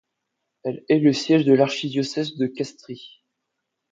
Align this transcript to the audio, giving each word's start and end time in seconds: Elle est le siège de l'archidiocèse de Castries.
Elle 0.63 0.83
est 0.89 0.97
le 0.97 1.13
siège 1.13 1.45
de 1.45 1.53
l'archidiocèse 1.53 2.35
de 2.35 2.47
Castries. 2.47 3.21